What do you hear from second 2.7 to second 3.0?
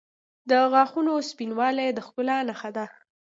ده.